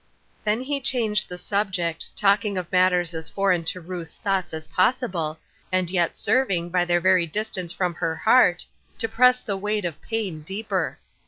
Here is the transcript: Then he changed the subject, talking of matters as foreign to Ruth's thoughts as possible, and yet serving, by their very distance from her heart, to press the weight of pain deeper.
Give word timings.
Then 0.43 0.61
he 0.61 0.81
changed 0.81 1.29
the 1.29 1.37
subject, 1.37 2.07
talking 2.15 2.57
of 2.57 2.71
matters 2.71 3.13
as 3.13 3.29
foreign 3.29 3.63
to 3.65 3.79
Ruth's 3.79 4.17
thoughts 4.17 4.51
as 4.51 4.65
possible, 4.67 5.37
and 5.71 5.91
yet 5.91 6.17
serving, 6.17 6.69
by 6.71 6.85
their 6.85 6.99
very 6.99 7.27
distance 7.27 7.71
from 7.71 7.93
her 7.93 8.15
heart, 8.15 8.65
to 8.97 9.07
press 9.07 9.41
the 9.41 9.57
weight 9.57 9.85
of 9.85 10.01
pain 10.01 10.41
deeper. 10.41 10.97